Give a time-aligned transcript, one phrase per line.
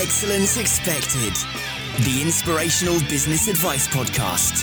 [0.00, 1.34] Excellence Expected,
[2.04, 4.62] the inspirational business advice podcast.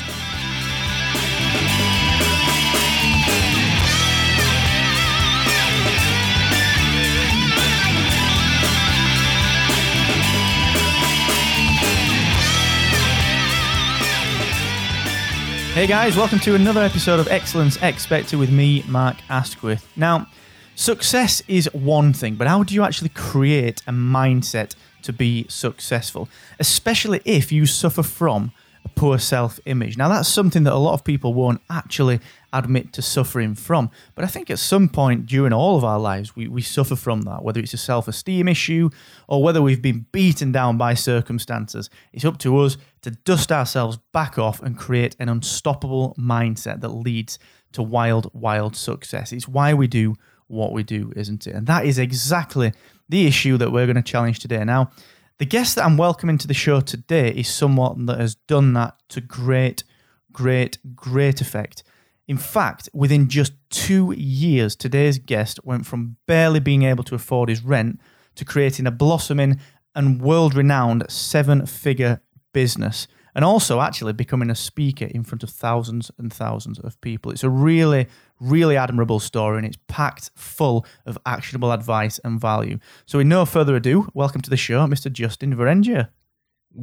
[15.73, 19.85] Hey guys, welcome to another episode of Excellence Expected with me, Mark Asquith.
[19.97, 20.27] Now,
[20.75, 26.29] success is one thing, but how do you actually create a mindset to be successful,
[26.59, 28.51] especially if you suffer from
[28.83, 29.97] a poor self image?
[29.97, 32.19] Now, that's something that a lot of people won't actually
[32.53, 33.91] admit to suffering from.
[34.15, 37.21] But I think at some point during all of our lives, we, we suffer from
[37.23, 38.89] that, whether it's a self esteem issue
[39.27, 41.89] or whether we've been beaten down by circumstances.
[42.13, 46.89] It's up to us to dust ourselves back off and create an unstoppable mindset that
[46.89, 47.37] leads
[47.73, 49.31] to wild, wild success.
[49.31, 50.15] It's why we do
[50.47, 51.55] what we do, isn't it?
[51.55, 52.73] And that is exactly
[53.09, 54.63] the issue that we're going to challenge today.
[54.63, 54.91] Now,
[55.37, 58.95] the guest that I'm welcoming to the show today is someone that has done that
[59.09, 59.83] to great,
[60.31, 61.83] great, great effect.
[62.27, 67.49] In fact, within just two years, today's guest went from barely being able to afford
[67.49, 67.99] his rent
[68.35, 69.59] to creating a blossoming
[69.93, 72.21] and world renowned seven figure
[72.53, 77.31] business, and also actually becoming a speaker in front of thousands and thousands of people.
[77.31, 78.07] It's a really,
[78.39, 82.79] really admirable story, and it's packed full of actionable advice and value.
[83.05, 85.11] So, with no further ado, welcome to the show, Mr.
[85.11, 86.09] Justin Verrengia.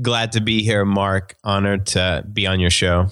[0.01, 1.37] Glad to be here, Mark.
[1.43, 3.09] Honored to be on your show.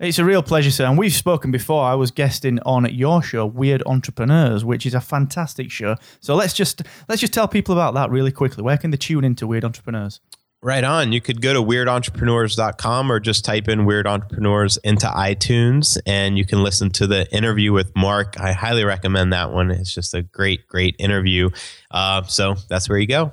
[0.00, 0.86] It's a real pleasure, sir.
[0.86, 1.84] And we've spoken before.
[1.84, 5.96] I was guesting on your show, Weird Entrepreneurs, which is a fantastic show.
[6.20, 8.62] So let's just let's just tell people about that really quickly.
[8.62, 10.20] Where can they tune into Weird Entrepreneurs?
[10.60, 11.12] Right on.
[11.12, 16.44] You could go to weirdentrepreneurs.com or just type in Weird Entrepreneurs into iTunes and you
[16.44, 18.40] can listen to the interview with Mark.
[18.40, 19.70] I highly recommend that one.
[19.70, 21.50] It's just a great, great interview.
[21.92, 23.32] Uh, so that's where you go.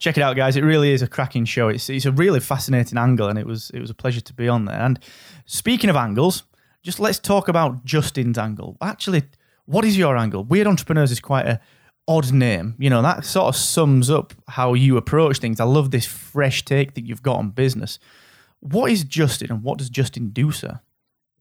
[0.00, 0.56] Check it out, guys.
[0.56, 1.68] It really is a cracking show.
[1.68, 4.48] It's, it's a really fascinating angle, and it was it was a pleasure to be
[4.48, 4.80] on there.
[4.80, 4.98] And
[5.44, 6.44] speaking of angles,
[6.84, 8.76] just let's talk about Justin's angle.
[8.80, 9.24] Actually,
[9.64, 10.44] what is your angle?
[10.44, 11.60] Weird Entrepreneurs is quite a
[12.08, 12.74] odd name.
[12.78, 15.60] You know, that sort of sums up how you approach things.
[15.60, 18.00] I love this fresh take that you've got on business.
[18.60, 20.80] What is Justin and what does Justin do, sir?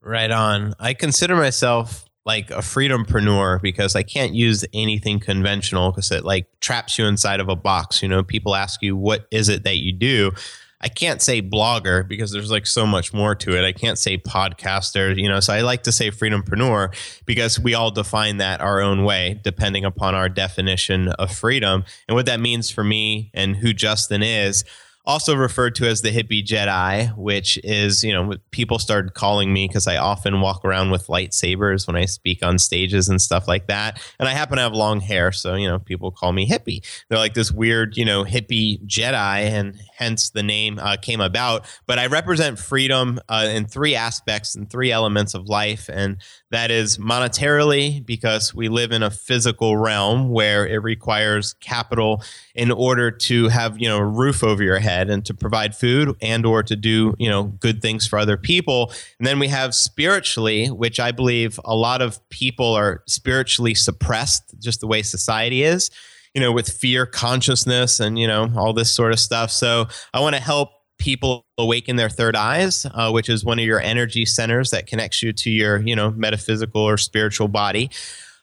[0.01, 0.73] Right on.
[0.79, 6.47] I consider myself like a freedompreneur because I can't use anything conventional because it like
[6.59, 8.03] traps you inside of a box.
[8.03, 10.31] You know, people ask you, what is it that you do?
[10.79, 13.65] I can't say blogger because there's like so much more to it.
[13.65, 15.39] I can't say podcaster, you know.
[15.39, 16.93] So I like to say freedompreneur
[17.25, 21.83] because we all define that our own way depending upon our definition of freedom.
[22.07, 24.63] And what that means for me and who Justin is,
[25.07, 29.65] also referred to as the hippie Jedi, which is, you know, people started calling me
[29.65, 33.67] because I often walk around with lightsabers when I speak on stages and stuff like
[33.67, 34.01] that.
[34.19, 35.31] And I happen to have long hair.
[35.31, 36.85] So, you know, people call me hippie.
[37.07, 39.43] They're like this weird, you know, hippie Jedi.
[39.43, 41.65] And hence the name uh, came about.
[41.85, 45.89] But I represent freedom uh, in three aspects and three elements of life.
[45.89, 46.17] And
[46.51, 52.21] that is monetarily, because we live in a physical realm where it requires capital
[52.55, 56.15] in order to have, you know, a roof over your head and to provide food
[56.21, 58.91] and or to do, you know, good things for other people.
[59.19, 64.59] And then we have spiritually, which I believe a lot of people are spiritually suppressed,
[64.59, 65.91] just the way society is
[66.33, 69.49] you know, with fear consciousness and, you know, all this sort of stuff.
[69.49, 70.69] So I want to help
[70.99, 75.23] people awaken their third eyes, uh, which is one of your energy centers that connects
[75.23, 77.89] you to your, you know, metaphysical or spiritual body.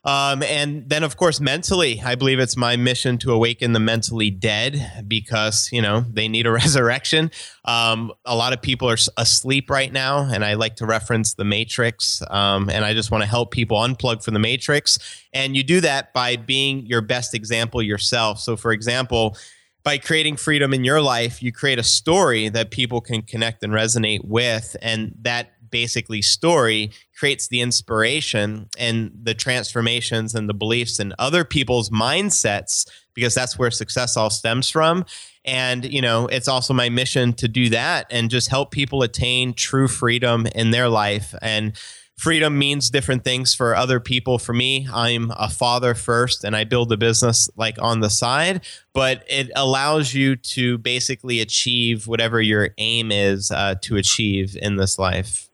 [0.04, 4.30] Um, and then, of course, mentally, I believe it's my mission to awaken the mentally
[4.30, 7.30] dead because, you know, they need a resurrection.
[7.64, 11.44] Um, a lot of people are asleep right now, and I like to reference the
[11.44, 12.22] Matrix.
[12.28, 14.98] Um, and I just want to help people unplug from the Matrix.
[15.32, 18.40] And you do that by being your best example yourself.
[18.40, 19.36] So, for example,
[19.84, 23.72] by creating freedom in your life, you create a story that people can connect and
[23.72, 24.76] resonate with.
[24.80, 31.44] And that basically story creates the inspiration and the transformations and the beliefs and other
[31.44, 35.04] people's mindsets because that's where success all stems from
[35.44, 39.52] and you know it's also my mission to do that and just help people attain
[39.52, 41.76] true freedom in their life and
[42.16, 44.38] freedom means different things for other people.
[44.38, 48.60] For me, I'm a father first and I build a business like on the side,
[48.92, 54.76] but it allows you to basically achieve whatever your aim is uh, to achieve in
[54.76, 55.50] this life.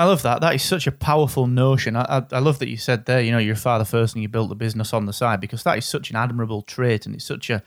[0.00, 0.40] I love that.
[0.40, 1.94] That is such a powerful notion.
[1.94, 4.22] I, I, I, love that you said there, you know, you're your father first and
[4.22, 7.14] you built the business on the side because that is such an admirable trait and
[7.14, 7.62] it's such a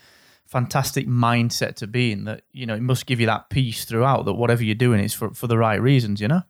[0.48, 4.26] fantastic mindset to be in that, you know, it must give you that peace throughout
[4.26, 6.42] that whatever you're doing is for, for the right reasons, you know?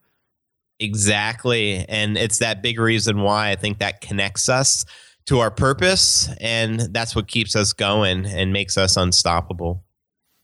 [0.79, 1.85] Exactly.
[1.89, 4.85] And it's that big reason why I think that connects us
[5.25, 6.29] to our purpose.
[6.39, 9.83] And that's what keeps us going and makes us unstoppable.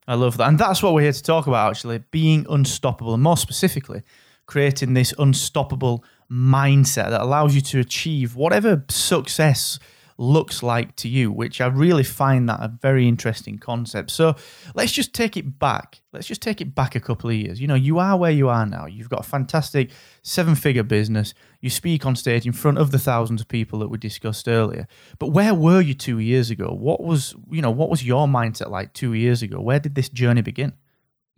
[0.06, 0.50] I love that.
[0.50, 4.02] And that's what we're here to talk about, actually being unstoppable, and more specifically,
[4.50, 9.78] creating this unstoppable mindset that allows you to achieve whatever success
[10.18, 14.10] looks like to you, which I really find that a very interesting concept.
[14.10, 14.36] So
[14.74, 16.02] let's just take it back.
[16.12, 17.62] Let's just take it back a couple of years.
[17.62, 18.88] You know, you are where you are now.
[18.88, 19.92] You've got a fantastic
[20.24, 21.36] seven figure business.
[21.62, 24.88] You speak on stage in front of the thousands of people that we discussed earlier.
[25.20, 26.76] But where were you two years ago?
[26.78, 29.62] What was, you know, what was your mindset like two years ago?
[29.62, 30.74] Where did this journey begin?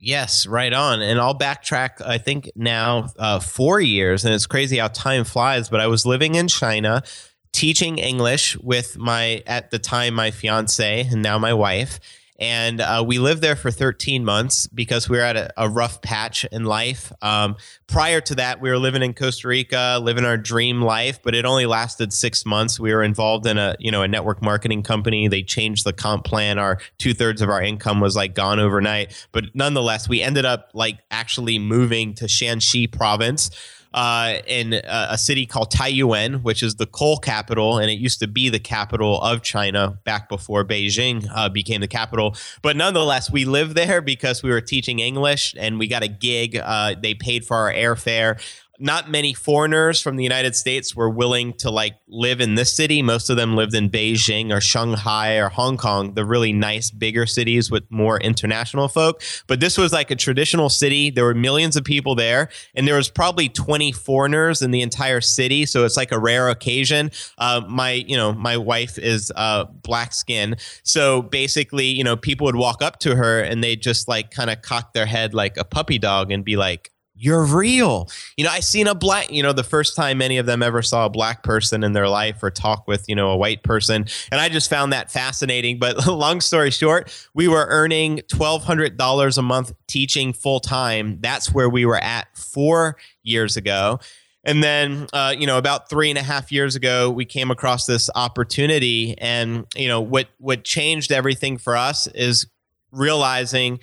[0.04, 1.04] Yes, right on.
[1.04, 4.26] And I'll backtrack, I think now uh, four years.
[4.26, 5.70] And it's crazy how time flies.
[5.70, 7.04] But I was living in China
[7.52, 12.00] teaching English with my, at the time, my fiance and now my wife.
[12.42, 16.02] And uh, we lived there for 13 months because we were at a, a rough
[16.02, 17.14] patch in life.
[17.22, 17.56] Um,
[17.86, 21.46] prior to that, we were living in Costa Rica, living our dream life, but it
[21.46, 22.80] only lasted six months.
[22.80, 25.28] We were involved in a you know a network marketing company.
[25.28, 26.58] They changed the comp plan.
[26.58, 29.28] Our two thirds of our income was like gone overnight.
[29.32, 33.52] But nonetheless, we ended up like actually moving to Shanxi province
[33.94, 38.20] uh, in a, a, city called Taiyuan, which is the coal capital, and it used
[38.20, 42.36] to be the capital of China back before Beijing uh, became the capital.
[42.62, 46.56] But nonetheless, we lived there because we were teaching English, and we got a gig.
[46.56, 48.42] Uh, they paid for our airfare
[48.82, 53.02] not many foreigners from the United States were willing to like live in this city.
[53.02, 57.26] Most of them lived in Beijing or Shanghai or Hong Kong, the really nice, bigger
[57.26, 59.22] cities with more international folk.
[59.48, 61.12] But this was like a traditional city.
[61.12, 65.22] There were millions of people there, and there was probably 20 foreigners in the entire
[65.22, 65.66] city.
[65.66, 67.12] So it's like a rare occasion.
[67.38, 70.56] Uh, my, you know, my wife is uh, black skin.
[70.84, 74.50] So basically, you know, people would walk up to her and they just like kind
[74.50, 76.91] of cock their head like a puppy dog and be like,
[77.22, 78.10] you're real.
[78.36, 80.82] You know, I seen a black, you know, the first time many of them ever
[80.82, 84.08] saw a black person in their life or talk with, you know, a white person.
[84.32, 85.78] And I just found that fascinating.
[85.78, 91.20] But long story short, we were earning $1,200 a month teaching full time.
[91.22, 94.00] That's where we were at four years ago.
[94.44, 97.86] And then, uh, you know, about three and a half years ago, we came across
[97.86, 99.16] this opportunity.
[99.20, 102.48] And, you know, what, what changed everything for us is
[102.92, 103.80] realizing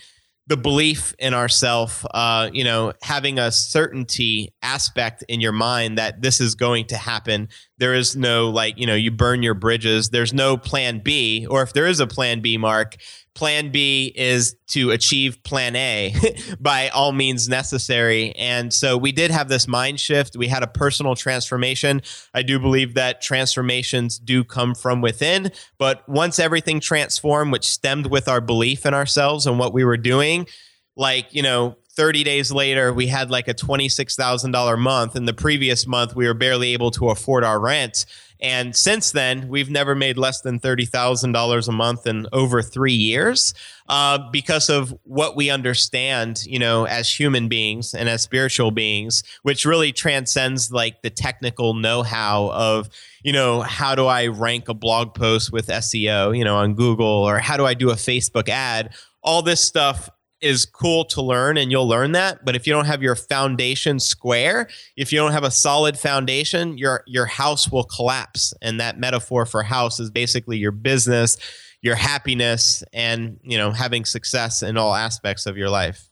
[0.49, 6.23] the belief in ourself, uh, you know, having a certainty aspect in your mind that
[6.23, 7.49] this is going to happen.
[7.77, 10.09] There is no like, you know, you burn your bridges.
[10.09, 12.97] There's no plan B, or if there is a plan B, Mark,
[13.39, 16.13] plan B is to achieve plan A
[16.61, 18.33] by all means necessary.
[18.35, 20.37] And so we did have this mind shift.
[20.37, 22.03] We had a personal transformation.
[22.35, 25.53] I do believe that transformations do come from within.
[25.79, 29.97] But once everything transformed, which stemmed with our belief in ourselves and what we were
[29.97, 30.49] doing,
[30.97, 35.17] like, you know, 30 days later, we had like a $26,000 month.
[35.17, 38.07] And the previous month, we were barely able to afford our rent.
[38.39, 43.53] And since then, we've never made less than $30,000 a month in over three years
[43.89, 49.25] uh, because of what we understand, you know, as human beings and as spiritual beings,
[49.43, 52.89] which really transcends like the technical know how of,
[53.25, 57.09] you know, how do I rank a blog post with SEO, you know, on Google,
[57.29, 58.95] or how do I do a Facebook ad?
[59.21, 60.09] All this stuff
[60.41, 63.99] is cool to learn and you'll learn that but if you don't have your foundation
[63.99, 68.99] square if you don't have a solid foundation your your house will collapse and that
[68.99, 71.37] metaphor for house is basically your business
[71.83, 76.09] your happiness and you know having success in all aspects of your life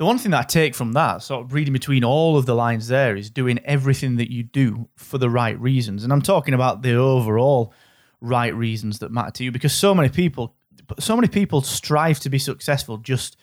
[0.00, 2.54] the one thing that I take from that, sort of reading between all of the
[2.54, 6.04] lines there, is doing everything that you do for the right reasons.
[6.04, 7.74] And I'm talking about the overall
[8.22, 10.56] right reasons that matter to you because so many people
[10.98, 13.36] so many people strive to be successful just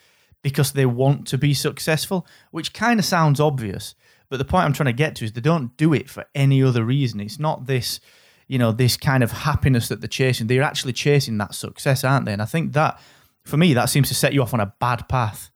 [0.44, 3.96] because they want to be successful, which kind of sounds obvious.
[4.30, 6.62] But the point I'm trying to get to is they don't do it for any
[6.62, 7.20] other reason.
[7.20, 8.00] It's not this,
[8.48, 10.48] you know, this kind of happiness that they're chasing.
[10.48, 12.34] They're actually chasing that success, aren't they?
[12.34, 13.00] And I think that,
[13.44, 15.50] for me, that seems to set you off on a bad path.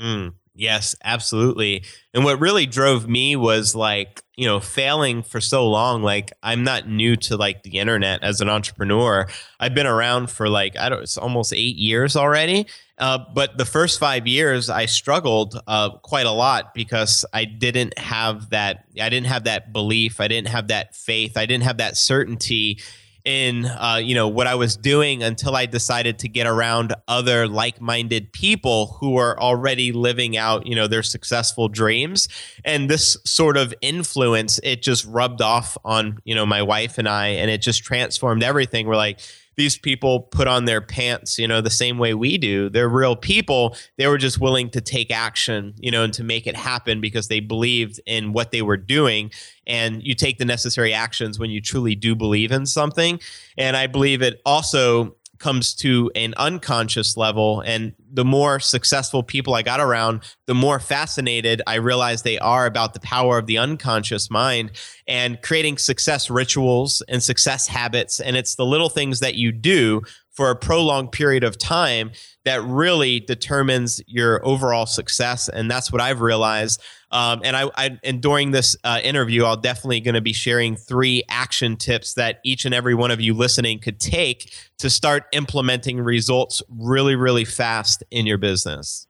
[0.00, 0.34] Mm.
[0.54, 1.84] Yes, absolutely.
[2.12, 6.02] And what really drove me was like, you know, failing for so long.
[6.02, 9.28] Like, I'm not new to like the internet as an entrepreneur.
[9.60, 12.66] I've been around for like, I don't, it's almost eight years already.
[12.96, 17.98] Uh, but the first five years, I struggled uh, quite a lot because I didn't
[17.98, 18.84] have that.
[19.00, 20.20] I didn't have that belief.
[20.20, 21.36] I didn't have that faith.
[21.36, 22.78] I didn't have that certainty
[23.24, 27.48] in uh, you know what I was doing until I decided to get around other
[27.48, 32.28] like-minded people who are already living out you know their successful dreams.
[32.64, 37.08] And this sort of influence it just rubbed off on you know my wife and
[37.08, 38.86] I and it just transformed everything.
[38.86, 39.20] We're like
[39.56, 42.68] these people put on their pants, you know, the same way we do.
[42.68, 43.76] They're real people.
[43.96, 47.28] They were just willing to take action, you know, and to make it happen because
[47.28, 49.30] they believed in what they were doing.
[49.66, 53.20] And you take the necessary actions when you truly do believe in something.
[53.56, 59.54] And I believe it also comes to an unconscious level and the more successful people
[59.54, 63.58] I got around, the more fascinated I realized they are about the power of the
[63.58, 64.70] unconscious mind
[65.08, 68.20] and creating success rituals and success habits.
[68.20, 72.10] And it's the little things that you do for a prolonged period of time
[72.44, 75.48] that really determines your overall success.
[75.48, 76.82] And that's what I've realized.
[77.14, 80.74] Um, and I, I, and during this uh, interview, I'll definitely going to be sharing
[80.74, 85.22] three action tips that each and every one of you listening could take to start
[85.32, 89.06] implementing results really, really fast in your business.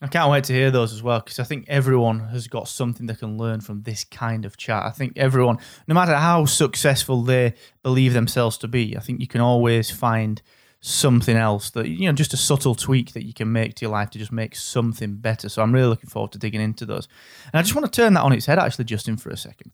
[0.00, 3.06] I can't wait to hear those as well because I think everyone has got something
[3.06, 4.84] they can learn from this kind of chat.
[4.84, 5.58] I think everyone,
[5.88, 10.40] no matter how successful they believe themselves to be, I think you can always find
[10.80, 13.90] something else that, you know, just a subtle tweak that you can make to your
[13.90, 15.48] life to just make something better.
[15.48, 17.08] So I'm really looking forward to digging into those.
[17.52, 19.72] And I just want to turn that on its head, actually, Justin, for a second.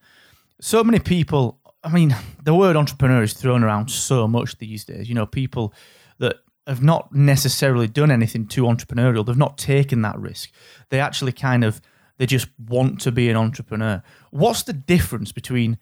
[0.60, 5.08] So many people, I mean, the word entrepreneur is thrown around so much these days.
[5.08, 5.74] You know, people
[6.18, 9.26] that have not necessarily done anything too entrepreneurial.
[9.26, 10.50] They've not taken that risk.
[10.88, 11.80] They actually kind of
[12.16, 14.02] they just want to be an entrepreneur.
[14.30, 15.78] What's the difference between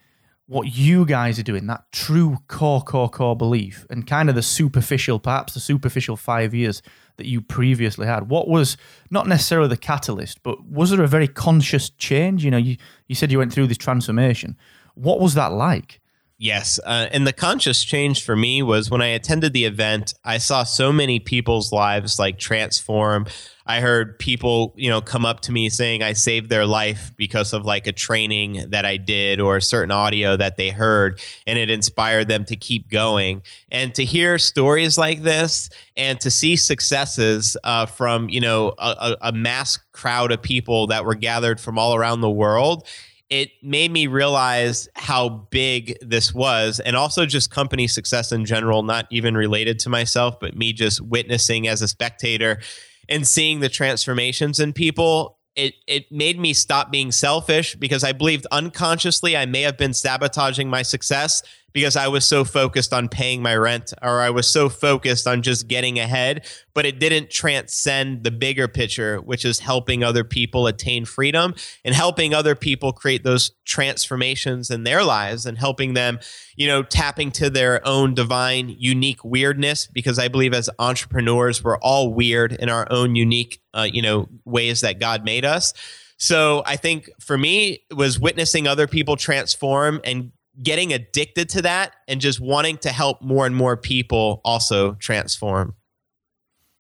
[0.53, 4.43] what you guys are doing, that true core, core, core belief, and kind of the
[4.43, 6.83] superficial, perhaps the superficial five years
[7.17, 8.29] that you previously had?
[8.29, 8.77] What was
[9.11, 12.45] not necessarily the catalyst, but was there a very conscious change?
[12.45, 12.77] You know, you,
[13.09, 14.59] you said you went through this transformation.
[14.95, 16.02] What was that like?
[16.43, 16.81] Yes.
[16.85, 20.65] Uh, and the conscious change for me was when I attended the event, I saw
[20.65, 23.27] so many people's lives like transform.
[23.65, 27.53] I heard people, you know, come up to me saying I saved their life because
[27.53, 31.61] of like a training that I did or a certain audio that they heard and
[31.61, 33.43] it inspired them to keep going.
[33.71, 39.17] And to hear stories like this and to see successes uh, from, you know, a,
[39.23, 42.85] a mass crowd of people that were gathered from all around the world
[43.33, 48.83] it made me realize how big this was and also just company success in general,
[48.83, 52.61] not even related to myself, but me just witnessing as a spectator
[53.09, 55.39] and seeing the transformations in people.
[55.57, 59.95] It, it made me stop being selfish because I believed unconsciously I may have been
[59.95, 64.47] sabotaging my success because I was so focused on paying my rent or I was
[64.47, 69.59] so focused on just getting ahead, but it didn't transcend the bigger picture, which is
[69.59, 75.47] helping other people attain freedom and helping other people create those transformations in their lives
[75.47, 76.19] and helping them,
[76.57, 79.87] you know, tapping to their own divine, unique weirdness.
[79.87, 84.29] Because I believe as entrepreneurs, we're all weird in our own unique, uh, you know,
[84.45, 85.73] ways that God made us.
[86.19, 91.63] So I think for me, it was witnessing other people transform and getting addicted to
[91.63, 95.75] that and just wanting to help more and more people also transform.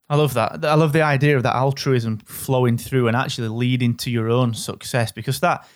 [0.09, 0.65] I love that.
[0.65, 4.53] I love the idea of that altruism flowing through and actually leading to your own
[4.53, 5.67] success because that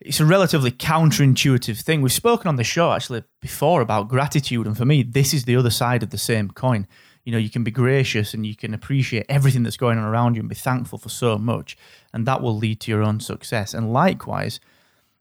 [0.00, 2.02] it's a relatively counterintuitive thing.
[2.02, 5.56] We've spoken on the show actually before about gratitude, and for me, this is the
[5.56, 6.86] other side of the same coin.
[7.24, 10.36] You know, you can be gracious and you can appreciate everything that's going on around
[10.36, 11.76] you and be thankful for so much,
[12.12, 13.74] and that will lead to your own success.
[13.74, 14.60] And likewise,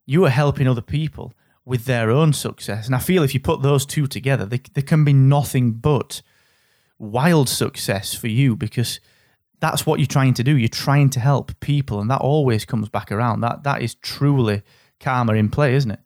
[0.06, 1.34] you are helping other people
[1.66, 2.86] with their own success.
[2.86, 6.22] And I feel if you put those two together, there can be nothing but
[7.00, 9.00] wild success for you because
[9.60, 10.56] that's what you're trying to do.
[10.58, 13.42] You're trying to help people, and that always comes back around.
[13.42, 14.62] That that is truly
[15.00, 16.00] karma in play, isn't it?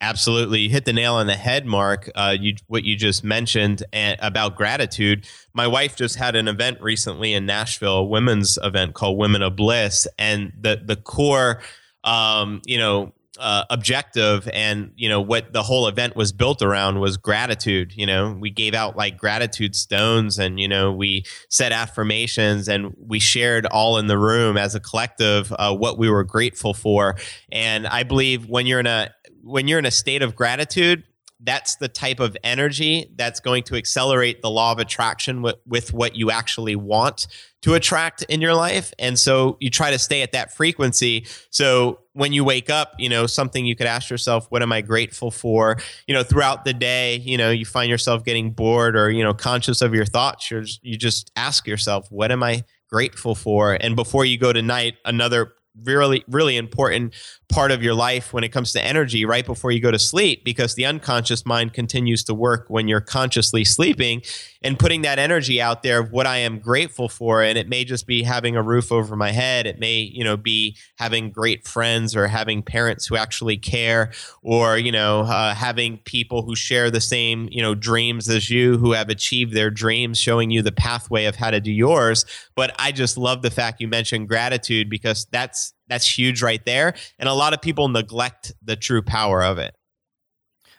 [0.00, 2.10] Absolutely, you hit the nail on the head, Mark.
[2.14, 5.26] Uh, you what you just mentioned and, about gratitude.
[5.54, 9.56] My wife just had an event recently in Nashville, a women's event called Women of
[9.56, 11.62] Bliss, and the the core,
[12.04, 17.00] um, you know, uh, objective and you know what the whole event was built around
[17.00, 18.36] was gratitude you know?
[18.38, 23.66] We gave out like gratitude stones and you know we said affirmations and we shared
[23.66, 27.16] all in the room as a collective uh, what we were grateful for.
[27.50, 29.10] And i believe when you're in a
[29.42, 31.04] when you're in a state of gratitude
[31.40, 35.92] that's the type of energy that's going to accelerate the law of attraction with, with
[35.92, 37.26] what you actually want
[37.62, 38.92] to attract in your life.
[38.98, 41.26] And so you try to stay at that frequency.
[41.50, 44.80] So when you wake up, you know, something you could ask yourself, what am I
[44.80, 45.78] grateful for?
[46.06, 49.34] You know, throughout the day, you know, you find yourself getting bored or, you know,
[49.34, 50.50] conscious of your thoughts.
[50.50, 53.76] You're, you just ask yourself, what am I grateful for?
[53.80, 57.12] And before you go to night, another really really important
[57.48, 60.44] part of your life when it comes to energy right before you go to sleep
[60.44, 64.22] because the unconscious mind continues to work when you're consciously sleeping
[64.64, 67.42] and putting that energy out there of what I am grateful for.
[67.42, 69.66] And it may just be having a roof over my head.
[69.66, 74.12] It may you know be having great friends or having parents who actually care
[74.42, 78.78] or you know uh, having people who share the same you know dreams as you
[78.78, 82.24] who have achieved their dreams showing you the pathway of how to do yours.
[82.54, 86.94] But I just love the fact you mentioned gratitude because that's that's huge right there
[87.18, 89.74] and a lot of people neglect the true power of it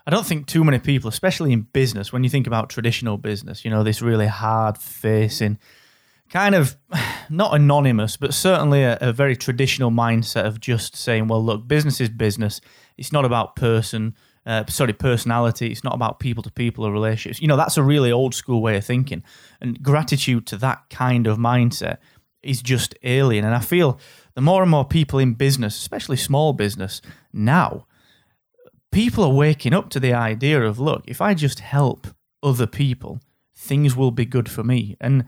[0.08, 3.66] I don't think too many people, especially in business, when you think about traditional business,
[3.66, 5.58] you know, this really hard facing,
[6.30, 6.76] kind of
[7.30, 12.00] not anonymous, but certainly a, a, very traditional mindset of just saying, well, look, business
[12.00, 12.62] is business.
[12.98, 15.72] It's not about person, uh, sorry, personality.
[15.72, 17.42] It's not about people to people or relationships.
[17.42, 19.24] You know, that's a really old school way of thinking.
[19.60, 21.98] And gratitude to that kind of mindset
[22.44, 23.44] is just alien.
[23.44, 24.00] And I feel
[24.36, 27.02] the more and more people in business, especially small business
[27.34, 27.88] now,
[28.92, 32.08] people are waking up to the idea of look, if I just help
[32.44, 33.20] other people,
[33.56, 34.96] things will be good for me.
[35.02, 35.26] And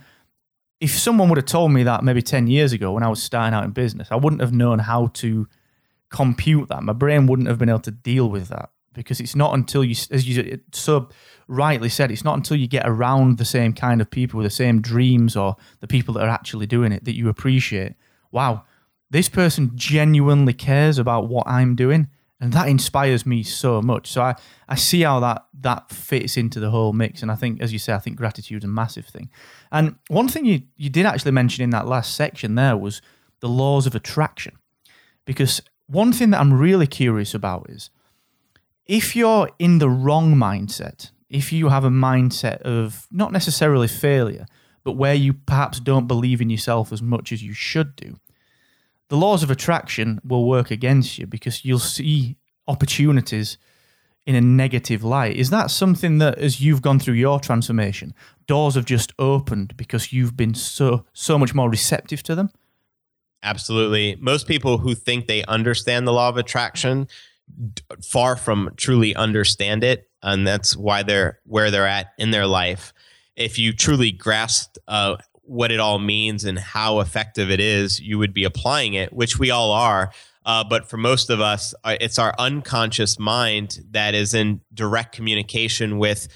[0.80, 3.54] if someone would have told me that maybe 10 years ago when I was starting
[3.54, 5.48] out in business, I wouldn't have known how to
[6.10, 6.84] compute that.
[6.84, 9.96] My brain wouldn't have been able to deal with that because it's not until you,
[10.12, 11.10] as you so
[11.48, 14.56] rightly said, it's not until you get around the same kind of people with the
[14.56, 17.94] same dreams or the people that are actually doing it that you appreciate,
[18.32, 18.64] wow,
[19.10, 22.08] this person genuinely cares about what I'm doing
[22.40, 24.12] and that inspires me so much.
[24.12, 24.36] So I,
[24.70, 27.80] I see how that that fits into the whole mix, and I think, as you
[27.80, 29.30] say, I think gratitude is a massive thing.
[29.72, 33.02] And one thing you you did actually mention in that last section there was
[33.40, 34.58] the laws of attraction,
[35.26, 37.90] because one thing that I'm really curious about is
[38.86, 44.46] if you're in the wrong mindset, if you have a mindset of not necessarily failure,
[44.84, 48.18] but where you perhaps don't believe in yourself as much as you should do
[49.10, 52.38] the laws of attraction will work against you because you'll see
[52.68, 53.58] opportunities
[54.26, 55.38] in a negative light.
[55.38, 58.14] Is that something that as you've gone through your transformation,
[58.46, 62.50] doors have just opened because you've been so so much more receptive to them?
[63.44, 64.18] Absolutely.
[64.20, 67.08] Most people who think they understand the law of attraction
[68.04, 72.94] far from truly understand it and that's why they're where they're at in their life.
[73.38, 78.18] If you truly grasp uh, what it all means and how effective it is, you
[78.18, 80.12] would be applying it, which we all are.
[80.46, 85.14] Uh, but for most of us, uh, it's our unconscious mind that is in direct
[85.14, 86.28] communication with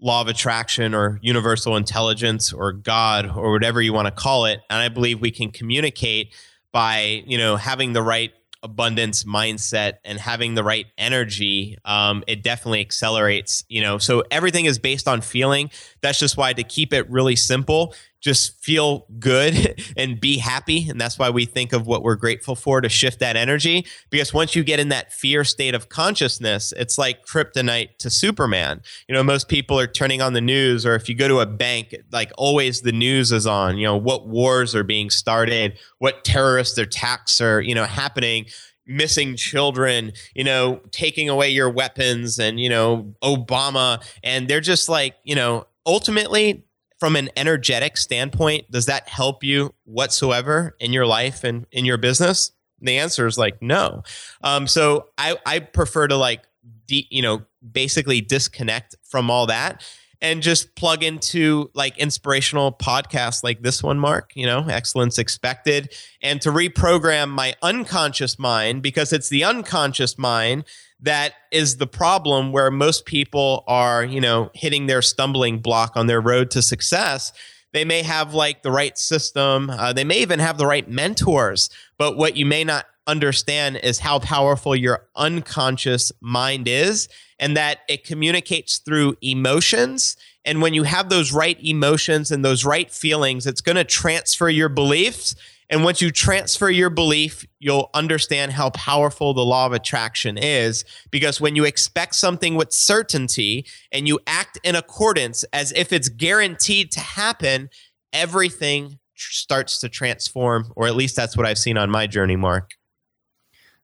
[0.00, 4.60] law of attraction or universal intelligence or God or whatever you want to call it.
[4.68, 6.34] And I believe we can communicate
[6.72, 12.42] by, you know, having the right abundance mindset and having the right energy, um, it
[12.42, 13.62] definitely accelerates.
[13.68, 15.70] You know, so everything is based on feeling.
[16.00, 20.88] That's just why to keep it really simple, just feel good and be happy.
[20.88, 23.86] And that's why we think of what we're grateful for to shift that energy.
[24.10, 28.80] Because once you get in that fear state of consciousness, it's like kryptonite to Superman.
[29.08, 31.46] You know, most people are turning on the news, or if you go to a
[31.46, 36.24] bank, like always the news is on, you know, what wars are being started, what
[36.24, 38.46] terrorist attacks are, you know, happening
[38.86, 43.98] missing children, you know, taking away your weapons and, you know, Obama.
[44.22, 46.66] And they're just like, you know, ultimately
[47.04, 51.98] from an energetic standpoint, does that help you whatsoever in your life and in your
[51.98, 52.50] business?
[52.80, 54.04] The answer is like no.
[54.42, 56.44] Um, so I I prefer to like
[56.86, 59.84] de- you know basically disconnect from all that
[60.24, 65.92] and just plug into like inspirational podcasts like this one, Mark, you know, excellence expected,
[66.22, 70.64] and to reprogram my unconscious mind because it's the unconscious mind
[70.98, 76.06] that is the problem where most people are, you know, hitting their stumbling block on
[76.06, 77.30] their road to success.
[77.74, 81.68] They may have like the right system, uh, they may even have the right mentors,
[81.98, 87.80] but what you may not understand is how powerful your unconscious mind is and that
[87.88, 90.16] it communicates through emotions.
[90.44, 94.48] And when you have those right emotions and those right feelings, it's going to transfer
[94.48, 95.34] your beliefs
[95.70, 100.84] and once you transfer your belief, you'll understand how powerful the law of attraction is.
[101.10, 106.08] Because when you expect something with certainty and you act in accordance as if it's
[106.08, 107.70] guaranteed to happen,
[108.12, 112.72] everything starts to transform, or at least that's what I've seen on my journey, Mark.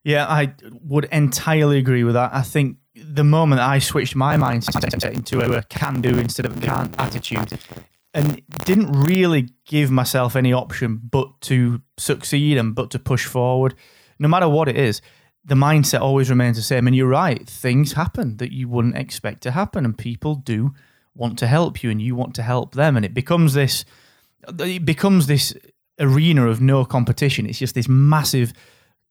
[0.04, 2.32] Yeah, I would entirely agree with that.
[2.32, 6.60] I think the moment I switched my mindset into a can do instead of a
[6.60, 7.58] can't attitude,
[8.14, 13.74] and didn't really give myself any option but to succeed and but to push forward.
[14.18, 15.00] No matter what it is,
[15.44, 16.86] the mindset always remains the same.
[16.86, 20.74] And you're right, things happen that you wouldn't expect to happen, and people do
[21.14, 23.84] want to help you, and you want to help them, and it becomes this.
[24.58, 25.54] It becomes this
[25.98, 27.46] arena of no competition.
[27.46, 28.54] It's just this massive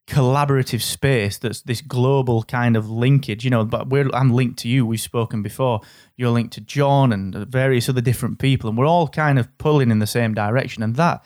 [0.10, 4.68] collaborative space that's this global kind of linkage you know but we're i'm linked to
[4.68, 5.82] you we've spoken before.
[6.18, 9.92] You're linked to john and various other different people and we're all kind of pulling
[9.92, 11.24] in the same direction and that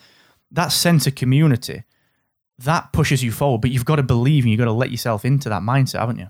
[0.52, 1.84] that sense of community
[2.60, 5.24] that pushes you forward but you've got to believe and you've got to let yourself
[5.24, 6.28] into that mindset haven't you?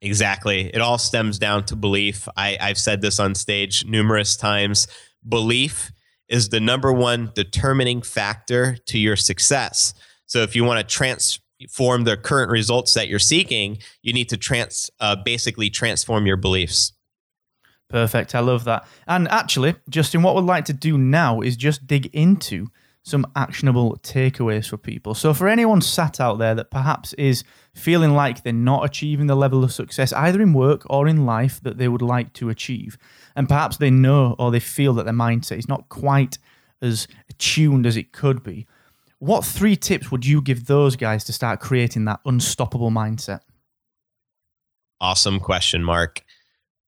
[0.00, 0.70] Exactly.
[0.72, 2.28] It all stems down to belief.
[2.36, 4.88] I, i've said this on stage numerous times.
[5.28, 5.92] Belief
[6.28, 9.94] is the number one determining factor to your success.
[10.26, 14.28] So if you want to trans form the current results that you're seeking, you need
[14.28, 16.92] to trans uh, basically transform your beliefs.
[17.88, 18.34] Perfect.
[18.34, 18.86] I love that.
[19.06, 22.68] And actually, Justin, what we'd like to do now is just dig into
[23.02, 25.14] some actionable takeaways for people.
[25.14, 27.44] So, for anyone sat out there that perhaps is
[27.74, 31.60] feeling like they're not achieving the level of success, either in work or in life,
[31.62, 32.98] that they would like to achieve,
[33.34, 36.38] and perhaps they know or they feel that their mindset is not quite
[36.82, 38.66] as attuned as it could be,
[39.18, 43.40] what three tips would you give those guys to start creating that unstoppable mindset?
[45.00, 46.22] Awesome question, Mark.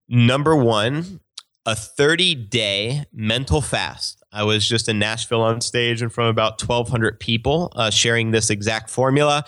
[0.09, 1.21] Number one,
[1.67, 4.23] a 30 day mental fast.
[4.33, 8.31] I was just in Nashville on stage in front of about 1,200 people uh, sharing
[8.31, 9.45] this exact formula.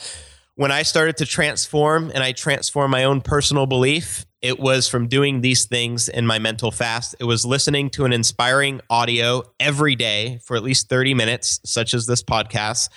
[0.54, 5.06] When I started to transform and I transformed my own personal belief, it was from
[5.06, 7.14] doing these things in my mental fast.
[7.20, 11.94] It was listening to an inspiring audio every day for at least 30 minutes, such
[11.94, 12.88] as this podcast.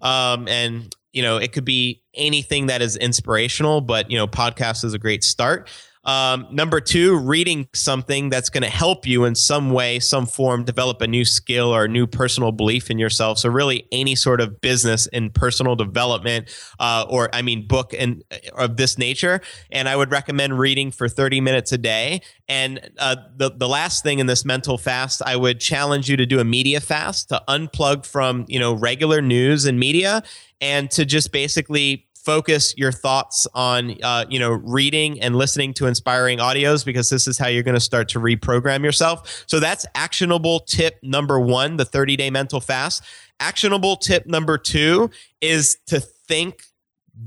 [0.00, 4.84] Um, and, you know, it could be anything that is inspirational, but, you know, podcast
[4.84, 5.68] is a great start.
[6.04, 10.64] Um, number two, reading something that's going to help you in some way, some form,
[10.64, 13.38] develop a new skill or a new personal belief in yourself.
[13.38, 18.22] So, really, any sort of business and personal development, uh, or I mean, book and
[18.30, 19.40] uh, of this nature.
[19.70, 22.20] And I would recommend reading for 30 minutes a day.
[22.48, 26.26] And uh, the the last thing in this mental fast, I would challenge you to
[26.26, 30.22] do a media fast to unplug from you know regular news and media,
[30.60, 35.86] and to just basically focus your thoughts on uh, you know reading and listening to
[35.86, 39.44] inspiring audios because this is how you're going to start to reprogram yourself.
[39.46, 43.04] So that's actionable tip number one the 30 day mental fast.
[43.40, 45.10] Actionable tip number two
[45.40, 46.62] is to think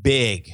[0.02, 0.50] big.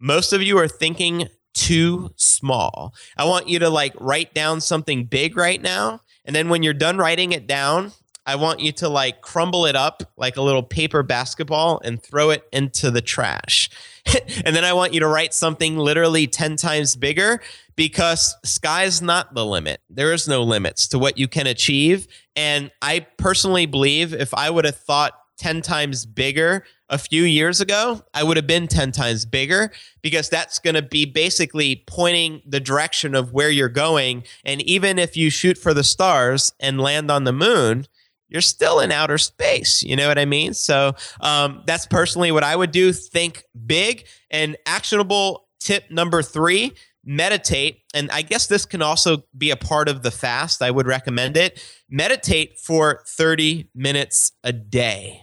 [0.00, 2.94] Most of you are thinking too small.
[3.16, 6.74] I want you to like write down something big right now and then when you're
[6.74, 7.92] done writing it down
[8.28, 12.28] I want you to like crumble it up like a little paper basketball and throw
[12.28, 13.70] it into the trash.
[14.44, 17.40] and then I want you to write something literally 10 times bigger
[17.74, 19.80] because sky's not the limit.
[19.88, 22.06] There is no limits to what you can achieve.
[22.36, 27.62] And I personally believe if I would have thought 10 times bigger a few years
[27.62, 32.42] ago, I would have been 10 times bigger because that's going to be basically pointing
[32.44, 34.24] the direction of where you're going.
[34.44, 37.86] And even if you shoot for the stars and land on the moon,
[38.28, 39.82] you're still in outer space.
[39.82, 40.54] You know what I mean?
[40.54, 42.92] So um, that's personally what I would do.
[42.92, 47.80] Think big and actionable tip number three meditate.
[47.94, 50.60] And I guess this can also be a part of the fast.
[50.60, 51.62] I would recommend it.
[51.88, 55.22] Meditate for 30 minutes a day.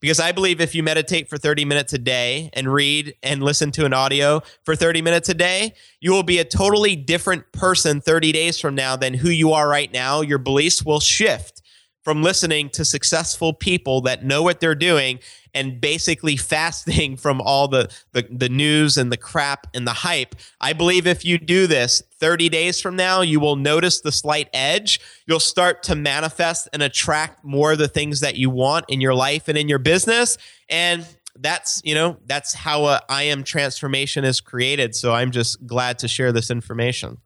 [0.00, 3.70] Because I believe if you meditate for 30 minutes a day and read and listen
[3.70, 8.00] to an audio for 30 minutes a day, you will be a totally different person
[8.00, 10.20] 30 days from now than who you are right now.
[10.20, 11.61] Your beliefs will shift
[12.02, 15.20] from listening to successful people that know what they're doing
[15.54, 20.34] and basically fasting from all the, the, the news and the crap and the hype.
[20.60, 24.48] I believe if you do this 30 days from now, you will notice the slight
[24.52, 25.00] edge.
[25.26, 29.14] You'll start to manifest and attract more of the things that you want in your
[29.14, 30.38] life and in your business.
[30.68, 35.66] And that's you know that's how a I am transformation is created so i'm just
[35.66, 37.18] glad to share this information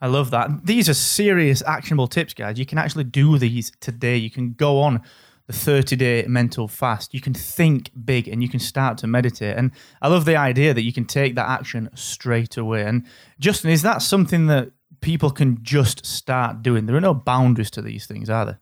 [0.00, 0.66] I love that.
[0.66, 2.58] These are serious, actionable tips, guys.
[2.58, 4.16] You can actually do these today.
[4.16, 5.02] You can go on
[5.46, 7.14] the 30 day mental fast.
[7.14, 9.56] You can think big and you can start to meditate.
[9.56, 12.84] And I love the idea that you can take that action straight away.
[12.84, 13.06] And
[13.38, 16.86] Justin, is that something that people can just start doing?
[16.86, 18.60] There are no boundaries to these things, are there?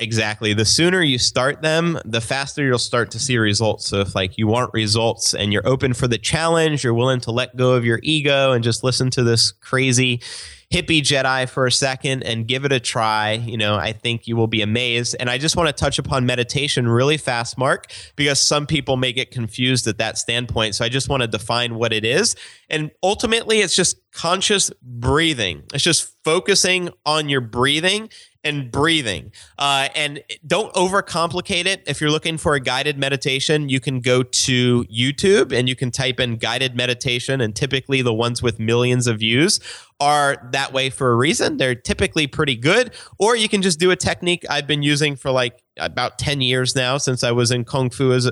[0.00, 0.54] Exactly.
[0.54, 3.86] The sooner you start them, the faster you'll start to see results.
[3.86, 7.30] So if like you want results and you're open for the challenge, you're willing to
[7.30, 10.22] let go of your ego and just listen to this crazy
[10.72, 14.36] hippie Jedi for a second and give it a try, you know, I think you
[14.36, 15.16] will be amazed.
[15.18, 19.12] And I just want to touch upon meditation really fast, Mark, because some people may
[19.12, 20.76] get confused at that standpoint.
[20.76, 22.36] So I just want to define what it is.
[22.68, 25.64] And ultimately, it's just conscious breathing.
[25.74, 28.08] It's just focusing on your breathing
[28.42, 29.32] and breathing.
[29.58, 31.82] Uh, and don't overcomplicate it.
[31.86, 35.90] If you're looking for a guided meditation, you can go to YouTube and you can
[35.90, 37.40] type in guided meditation.
[37.40, 39.60] And typically, the ones with millions of views
[40.00, 41.56] are that way for a reason.
[41.56, 42.94] They're typically pretty good.
[43.18, 46.76] Or you can just do a technique I've been using for like about 10 years
[46.76, 48.30] now since I was in Kung Fu as,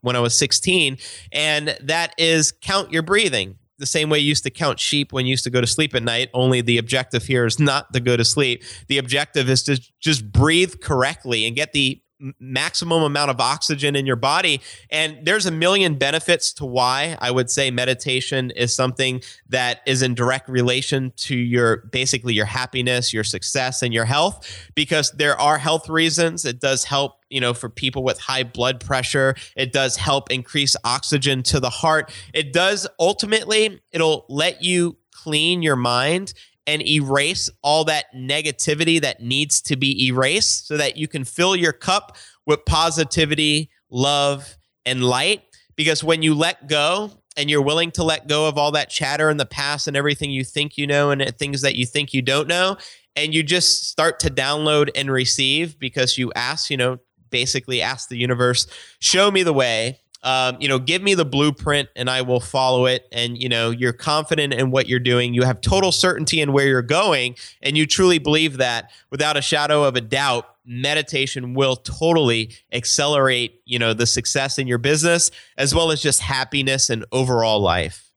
[0.00, 0.98] when I was 16.
[1.32, 5.26] And that is count your breathing the same way you used to count sheep when
[5.26, 6.28] you used to go to sleep at night.
[6.34, 8.62] Only the objective here is not to go to sleep.
[8.88, 12.00] The objective is to just breathe correctly and get the
[12.38, 14.60] maximum amount of oxygen in your body.
[14.90, 20.02] And there's a million benefits to why I would say meditation is something that is
[20.02, 25.40] in direct relation to your basically your happiness, your success, and your health, because there
[25.40, 26.44] are health reasons.
[26.44, 29.36] It does help you know, for people with high blood pressure.
[29.56, 32.12] It does help increase oxygen to the heart.
[32.34, 36.34] It does ultimately, it'll let you clean your mind
[36.66, 41.56] and erase all that negativity that needs to be erased so that you can fill
[41.56, 45.42] your cup with positivity, love, and light.
[45.76, 49.30] Because when you let go and you're willing to let go of all that chatter
[49.30, 52.22] in the past and everything you think you know and things that you think you
[52.22, 52.76] don't know,
[53.16, 56.98] and you just start to download and receive because you ask, you know,
[57.30, 58.66] basically ask the universe,
[58.98, 62.86] show me the way um, you know, give me the blueprint and I will follow
[62.86, 63.06] it.
[63.10, 65.32] And, you know, you're confident in what you're doing.
[65.32, 67.36] You have total certainty in where you're going.
[67.62, 73.60] And you truly believe that without a shadow of a doubt, meditation will totally accelerate,
[73.64, 78.10] you know, the success in your business as well as just happiness and overall life.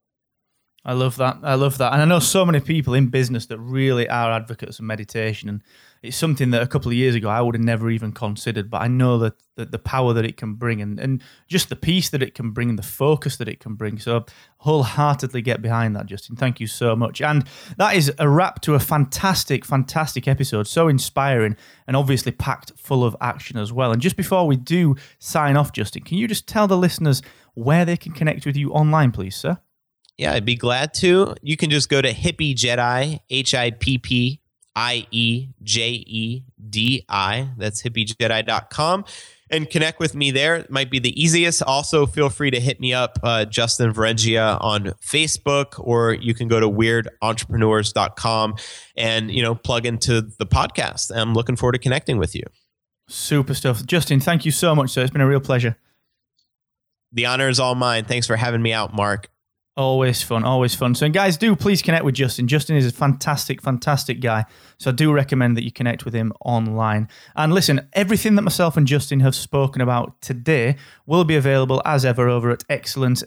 [0.84, 1.38] I love that.
[1.42, 1.94] I love that.
[1.94, 5.48] And I know so many people in business that really are advocates of meditation.
[5.48, 5.62] And
[6.04, 8.70] it's something that a couple of years ago I would have never even considered.
[8.70, 11.76] But I know that, that the power that it can bring and, and just the
[11.76, 13.98] peace that it can bring and the focus that it can bring.
[13.98, 14.26] So
[14.58, 16.36] wholeheartedly get behind that, Justin.
[16.36, 17.22] Thank you so much.
[17.22, 17.46] And
[17.78, 20.66] that is a wrap to a fantastic, fantastic episode.
[20.66, 23.90] So inspiring and obviously packed full of action as well.
[23.90, 27.22] And just before we do sign off, Justin, can you just tell the listeners
[27.54, 29.58] where they can connect with you online, please, sir?
[30.18, 31.34] Yeah, I'd be glad to.
[31.40, 34.40] You can just go to Hippie Jedi, H I P P
[34.76, 37.50] I E J E D I.
[37.56, 39.04] That's hippiejedi.com
[39.50, 40.56] and connect with me there.
[40.56, 41.62] It might be the easiest.
[41.62, 46.48] Also, feel free to hit me up, uh, Justin Verrengia, on Facebook, or you can
[46.48, 48.56] go to weirdentrepreneurs.com
[48.96, 51.14] and, you know, plug into the podcast.
[51.14, 52.42] I'm looking forward to connecting with you.
[53.08, 53.84] Super stuff.
[53.84, 55.02] Justin, thank you so much, sir.
[55.02, 55.76] It's been a real pleasure.
[57.12, 58.06] The honor is all mine.
[58.06, 59.30] Thanks for having me out, Mark.
[59.76, 60.94] Always fun, always fun.
[60.94, 62.46] So, guys, do please connect with Justin.
[62.46, 64.44] Justin is a fantastic, fantastic guy.
[64.78, 67.08] So, I do recommend that you connect with him online.
[67.34, 72.04] And listen, everything that myself and Justin have spoken about today will be available as
[72.04, 73.24] ever over at excellence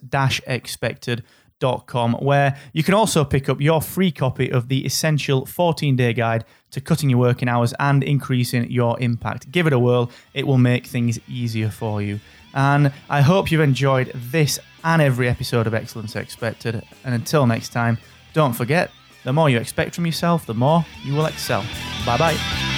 [0.47, 6.13] expected.com, where you can also pick up your free copy of the essential 14 day
[6.13, 9.51] guide to cutting your working hours and increasing your impact.
[9.51, 12.21] Give it a whirl, it will make things easier for you.
[12.57, 16.81] And I hope you've enjoyed this and every episode of Excellence Expected.
[17.05, 17.99] And until next time,
[18.33, 18.89] don't forget
[19.23, 21.63] the more you expect from yourself, the more you will excel.
[22.05, 22.76] Bye bye.